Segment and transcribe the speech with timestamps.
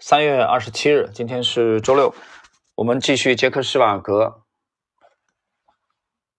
[0.00, 2.14] 三月二十七日，今天是周六，
[2.74, 4.42] 我们继续杰克施瓦格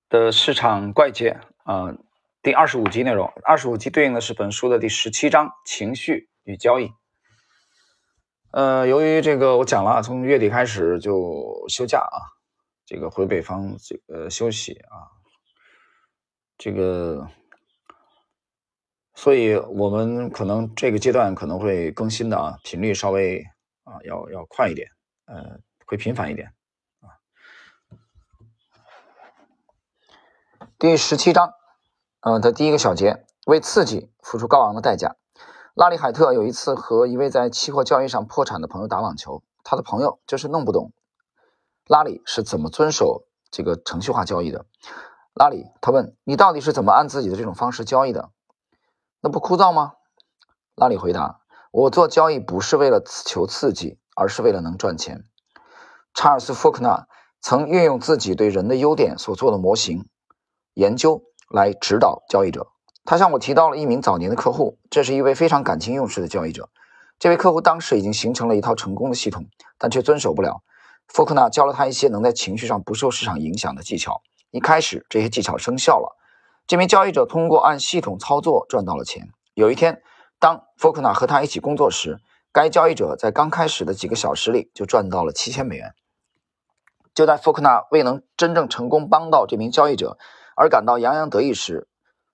[0.09, 1.95] 的市场怪杰啊，
[2.43, 3.31] 第二十五集内容。
[3.43, 6.91] 二十五集对应的是本书的第十七章情绪与交易。
[8.51, 12.35] 呃，由于这个我讲了，从月底开始就休假啊，
[12.85, 15.09] 这个回北方这个休息啊，
[16.57, 17.27] 这个。
[19.15, 23.41] 所以我们可能这个阶段可能会更新的啊，频率稍微
[23.85, 24.89] 啊要要快一点，
[25.25, 26.53] 呃，会频繁一点
[26.99, 27.15] 啊。
[30.77, 31.53] 第十七章，
[32.19, 35.15] 呃的第一个小节，为刺激付出高昂的代价。
[35.73, 40.91] 拉里·海特有一次和一位在期货交易上破产的朋友打网球，他的朋友就是弄不懂
[41.87, 44.65] 拉里是怎么遵守这个程序化交易的。
[45.33, 48.29] 拉里，他问你到底是怎么按自己的这种方式交易的？
[49.25, 49.93] 那不枯燥吗？
[50.75, 51.39] 拉里回答
[51.73, 55.23] ：“我做交易不是为了求刺激，而是为了能赚钱。”
[56.13, 57.07] 查尔斯·福克纳
[57.41, 60.07] 曾运用自己对人的优点所做的模型
[60.75, 62.67] 研究来指导交易者。
[63.03, 66.69] 他向我提到了一名早年的客户，这是一位非常感情用事的交易者。
[67.17, 69.47] 这位客户当时已经形成了一套成功的系统，
[69.79, 70.61] 但却遵守不了。
[71.07, 74.21] 福克纳教了他一些能在情绪上不受市场影响的技巧。
[74.51, 76.15] 一开始，这些技巧生效了。
[76.67, 79.29] 这名交易者通过按系统操作赚到了钱。
[79.53, 80.01] 有一天，
[80.39, 82.19] 当福克纳和他一起工作时，
[82.51, 85.93] 该交易者在刚开始的几个小时里就赚到了七千美元。
[87.13, 90.17] 就在福克纳未能真正成功帮到这名交易者
[90.55, 91.87] 而感到洋洋得意时，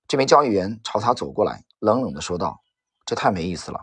[0.07, 2.61] 这名交易员朝他走过来，冷冷地说道
[3.05, 3.81] ：“这太没意思了。”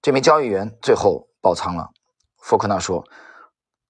[0.00, 1.90] 这名交易员最后爆仓了。
[2.38, 3.04] 福克纳说：“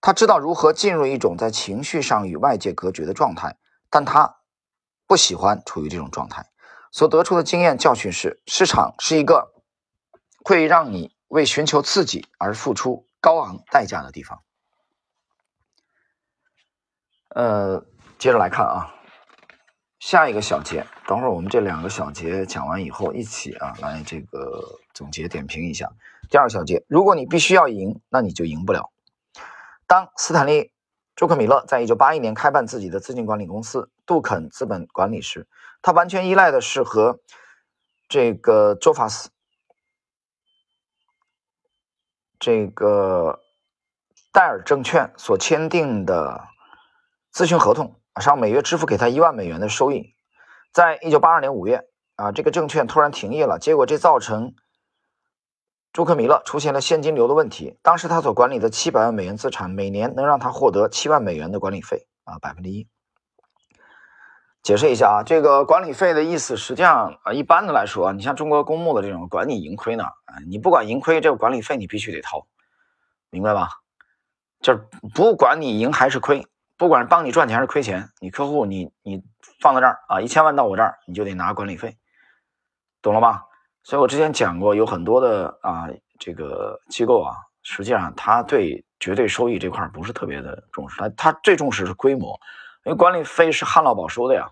[0.03, 3.57] 他知道如何进入一种在情绪上与外界隔绝的状态，
[3.89, 4.39] 但他。”
[5.13, 6.47] 不喜欢处于这种状态，
[6.91, 9.53] 所得出的经验教训是：市场是一个
[10.43, 14.41] 会让你为寻求刺激而付出高昂代价的地方。
[17.29, 17.85] 呃，
[18.19, 18.95] 接着来看啊，
[20.01, 25.91] 下一个小节，等会儿我们这两个小节讲完以后，一起啊来这个总结点评一下。
[26.31, 28.91] 第二小节，如果你必须要赢，那你就赢不了。
[29.87, 30.73] 当斯坦利。
[31.15, 35.47] 朱克米勒在一九八一年开办自己的资金管理公司杜肯资本管理时，
[35.83, 37.21] 他完全依赖的是和
[38.09, 39.31] 这个周法斯、
[42.39, 43.41] 这个
[44.33, 46.49] 戴尔证券所签订的
[47.33, 50.15] 咨询合同，上每月支付给他一万美元的收益。
[50.73, 51.85] 在一九八二年五月，
[52.17, 54.55] 啊，这个证券突然停业了，结果这造成。
[55.93, 57.79] 朱克米勒出现了现金流的问题。
[57.83, 62.89] 当时他所管理的七百万美元资产，每年能让他获得七万美元的管理费啊，百分之一。
[64.63, 72.47] 解释一下啊，这个管理费的意思，实际上啊，一般的来说，你像中国公募的这种管你盈亏呢，啊，你不管盈亏，这个管理费你必须得掏，
[73.29, 73.69] 明白吧？
[74.61, 76.47] 就是不管你赢还是亏，
[76.79, 79.23] 不管是帮你赚钱还是亏钱，你客户你你
[79.61, 81.99] 放在这儿啊，一千万到我这儿，你就得拿管理费，
[83.03, 83.45] 懂了吧？
[83.85, 85.89] 所以我之前讲过，有很多的啊，
[86.19, 92.39] 这个机构啊，实际上他对绝对收益这块不是特别的重视，他他最重视是规模，
[92.85, 94.49] 因为管理费是旱涝保收的呀。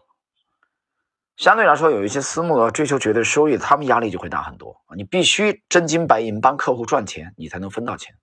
[1.37, 4.95] 相对来说，有一些私募追求绝对收益，他们压力就会大很多啊。
[4.95, 8.15] 你必须真金白银帮客户赚钱，你才能分到钱，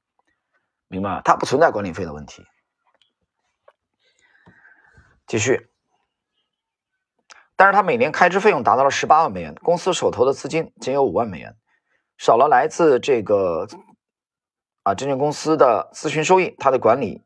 [0.88, 1.22] 明白吗？
[1.24, 2.46] 它不存在管理费的问题。
[5.26, 5.70] 继续。
[7.58, 11.56] 但是他每年开支费用达到了十八万美元，公司手头的资金仅有五万美元，
[12.18, 13.68] 少了来自这个
[14.84, 17.24] 啊证券公司的咨询收益，他的管理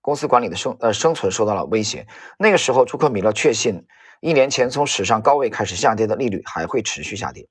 [0.00, 2.06] 公司管理的生呃生存受到了威胁。
[2.38, 3.86] 那个时候，朱克米勒确信，
[4.20, 7.46] 一年前从史上高位开始下跌的利率还会持续下跌。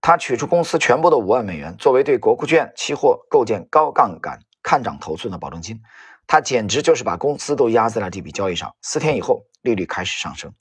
[0.00, 5.80] 他取出公司全部的五万美元，作为对国库券期货构建高杠杆看涨头寸的保证金。
[6.26, 8.74] 他简直就是把公司都压在了这笔交易上。
[8.82, 10.52] 四天以后，利率开始上升，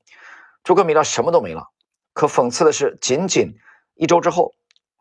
[0.64, 1.70] 朱克米勒什么都没了。
[2.14, 3.56] 可讽刺的是，仅仅
[3.96, 4.54] 一周之后，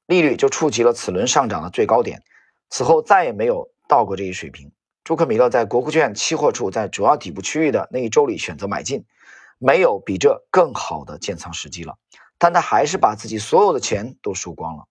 [0.07, 2.23] 利率就触及了此轮上涨的最高点，
[2.71, 4.73] 此后再也没有到过这一水平。
[5.05, 9.05] 朱克米勒在国库券期货处在主要底部区域的那一周里选择买进，
[9.59, 11.99] 没有比这更好的建仓时机了。
[12.39, 14.85] 但他还是把自己所有的钱都输光了。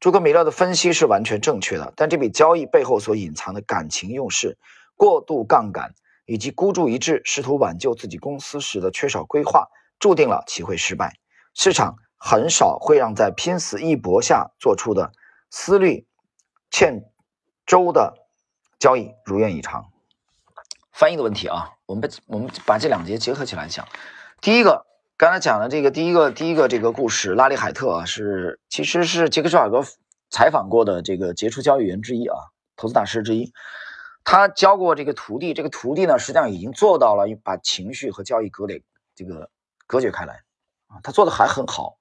[0.00, 4.56] 朱克米勒的分析是完全正确的，但这笔交易背后所隐藏的感情用事。
[4.96, 5.94] 过度杠杆
[6.26, 9.68] 以及孤注一掷试图挽救自己公司时的缺少规划，
[9.98, 11.14] 注定了其会失败。
[11.54, 15.12] 市场很少会让在拼死一搏下做出的
[15.50, 16.06] 思虑
[16.70, 17.04] 欠
[17.64, 18.14] 周的
[18.78, 19.86] 交易如愿以偿。
[20.92, 23.86] 翻译的问题啊，我们我们把这两节结合起来讲。
[24.40, 24.84] 第一个，
[25.18, 29.82] 刚才讲的这个第一个第一个这个故事，拉里海特啊，是其实是杰克施瓦格
[30.30, 32.36] 采访过的这个杰出交易员之一啊，
[32.76, 33.52] 投资大师之一。
[34.22, 38.84] 他教过这个徒弟，这个徒弟呢，实际上已经做到了把情绪和交易隔离
[39.16, 39.50] 这个
[39.88, 40.34] 隔绝开来
[40.86, 41.98] 啊，他做的还很好。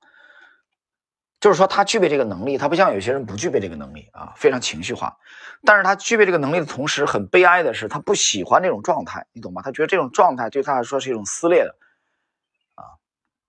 [1.40, 5.18] 就是说，他具备这个能力，他不像有些人不具备这个能力啊，非常情绪化。
[5.66, 9.64] 但是他具备这个能力的同时，很悲哀的是，他不喜欢这种状态，你懂吗？
[9.64, 11.76] 他觉得这种状态对他来说是一种撕裂的，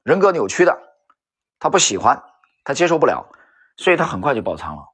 [0.09, 0.75] 人格扭曲的，
[1.59, 2.23] 他不喜欢，
[2.65, 3.31] 他接受不了，
[3.77, 4.89] 所以他很快就爆仓了，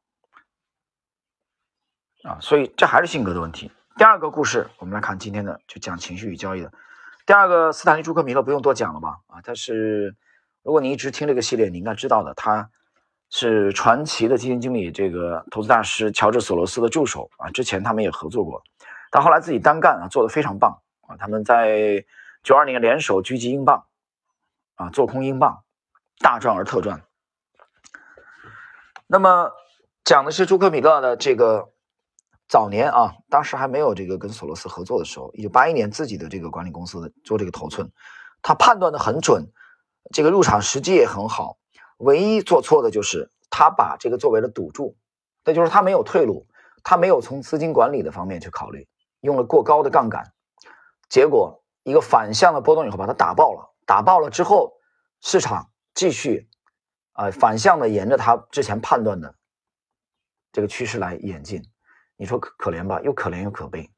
[2.24, 3.70] 啊，所以这还是性格的问题。
[3.96, 6.72] 第二个故事，我们来看今天的，就讲情绪与交易的。
[7.26, 9.20] 第二个，斯坦利·朱克米勒不用多讲了吧？
[9.28, 10.16] 啊，他是，
[10.64, 12.68] 如果你一直听这个系列，你应该知道的，他。
[13.30, 18.62] 是传奇的基金经理，这个投资大师乔治索罗斯的助手啊，之前他们也合作过，
[19.10, 21.16] 他后来自己单干啊，做的非常棒啊。
[21.16, 22.04] 他们在
[22.44, 23.84] 九二年联手狙击英镑
[24.74, 25.64] 啊，做空英镑，
[26.20, 27.04] 大赚而特赚。
[29.06, 29.52] 那么
[30.04, 31.70] 讲的是朱克米勒的这个
[32.48, 37.90] 早年啊，当时还没有这个跟索罗斯合作的时候，一九八一年自己的这个管理公司做这个头寸，
[38.42, 39.52] 他判断的很准，
[40.12, 41.58] 这个入场时机也很好。
[41.98, 44.96] 唯一做错的就是他把这个作为了赌注，
[45.44, 46.46] 那就是他没有退路，
[46.82, 48.88] 他没有从资金管理的方面去考虑，
[49.20, 50.32] 用了过高的杠杆，
[51.08, 54.72] 结果一个反向的波动以后把它打爆了，打爆了之后，
[55.20, 56.48] 市场继续
[57.12, 59.34] 啊反向的沿着他之前判断的
[60.52, 61.62] 这个趋势来演进，
[62.16, 63.00] 你说可可怜吧？
[63.02, 63.90] 又可怜又可悲。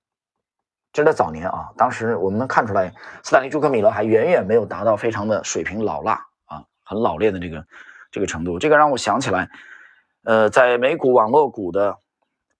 [0.92, 2.90] 这是早年啊，当时我们能看出来，
[3.22, 6.64] 斯坦利·朱克米勒还远远没有达到非常的水平老辣啊。
[6.82, 7.66] 很老练的这个
[8.10, 9.50] 这个程度，这个让我想起来，
[10.24, 11.98] 呃，在美股网络股的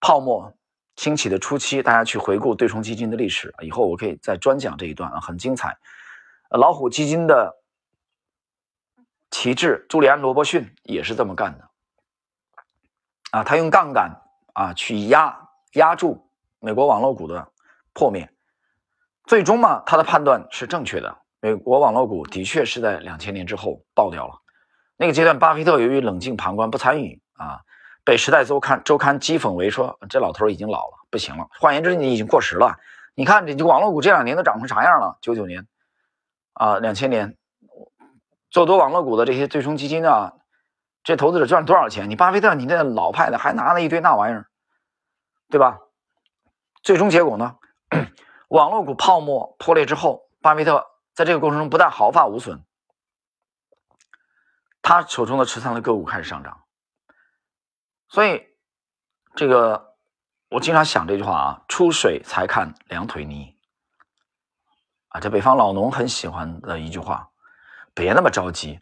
[0.00, 0.52] 泡沫
[0.96, 5.78] 兴起的初期，大家去回顾对冲基金的历史，以后我可以再专讲这一段啊，很精彩。
[6.56, 7.56] 老虎基金的
[9.30, 11.68] 旗帜朱利安·罗伯逊也是这么干的
[13.30, 14.22] 啊，他用杠杆
[14.54, 16.30] 啊去压压住
[16.60, 17.48] 美国网络股的
[17.92, 18.32] 破灭，
[19.24, 21.18] 最终嘛，他的判断是正确的。
[21.40, 24.40] 美国网络股的确是在两千年之后爆掉了。
[24.96, 27.60] 那个阶段，巴菲特由于冷静旁观不参与啊，
[28.04, 31.46] 被《时代周刊》周刊讥讽为说这老头已经老了，不行了。
[31.60, 32.78] 换言之，你已经过时了。
[33.14, 35.18] 你看，这网络股这两年都涨成啥样了？
[35.20, 35.66] 九九年
[36.56, 37.36] 啊，两千年
[38.50, 40.32] 做多网络股的这些对冲基金啊，
[41.02, 42.10] 这投资者赚了多少钱？
[42.10, 44.46] 你巴菲特，你那老派的还拿了一堆那玩意儿，
[45.50, 45.78] 对吧？
[46.82, 47.56] 最终结果呢？
[48.48, 50.84] 网络股泡沫破裂之后，巴菲特。
[51.14, 52.62] 在这个过程中，不但毫发无损，
[54.82, 56.64] 他手中的持仓的个股开始上涨。
[58.10, 58.42] 所以，
[59.34, 59.94] 这个
[60.50, 63.55] 我经常想这句话啊：“出水才看两腿泥。”
[65.20, 67.28] 这北方老农很喜欢的一句话。
[67.94, 68.78] 别那么着急，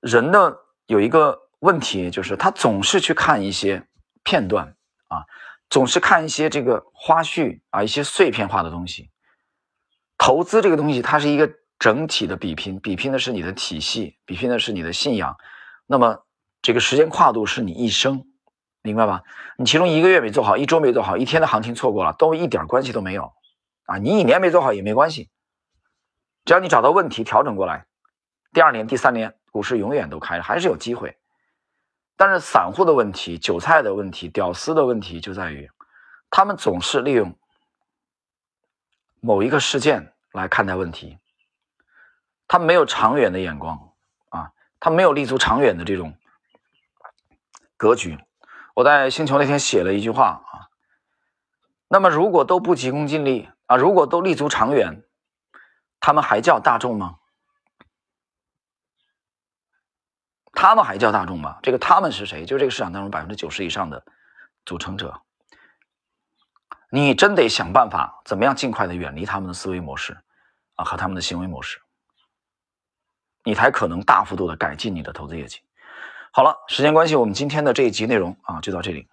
[0.00, 0.52] 人呢
[0.86, 3.86] 有一个问题，就是他总是去看一些
[4.24, 4.74] 片段
[5.08, 5.24] 啊，
[5.68, 9.10] 总是看一些这个花絮啊，一些碎片化的东西。
[10.18, 11.50] 投资这个东西，它是一个。
[11.80, 15.34] 整体的比拼，比拼的是你的体系，比拼的是你的信仰。
[15.86, 16.26] 那么，
[16.60, 18.22] 这个时间跨度是你一生，
[18.82, 19.22] 明白吧？
[19.56, 23.32] 你其中一个月没做好，一周没做好，一天的行情错过了，都一点关系都没有
[23.86, 23.96] 啊！
[23.96, 25.30] 你一年没做好也没关系，
[26.50, 27.86] 只要你找到问题调整过来，
[28.52, 31.16] 第二年、第三年股市永远都开，还是有机会。
[32.16, 35.70] 但是散户的问题、韭菜的问题、屌丝的问题就在于，
[36.28, 37.38] 他们总是利用
[39.20, 41.20] 某一个事件来看待问题。
[42.48, 43.92] 他没有长远的眼光
[44.30, 46.18] 啊，他没有立足长远的这种
[47.76, 48.18] 格局。
[48.74, 50.66] 我在星球那天写了一句话啊，
[51.86, 55.04] 那么如果都不急功近利啊，如果都立足长远，
[56.00, 57.18] 他们还叫大众吗？
[60.52, 61.58] 他们还叫大众吗？
[61.62, 62.44] 这个他们是谁？
[62.44, 64.04] 就是这个市场当中百分之九十以上的
[64.66, 65.22] 组成者。
[66.90, 70.18] 你真得想办法，怎么样尽快的远离他们的思维模式
[70.74, 71.80] 啊和他们的行为模式。
[73.44, 75.60] 你才可能大幅度的改进你的投资业绩。
[76.32, 79.08] 好了，时间关系，我们今天的这一集内容啊就到这里。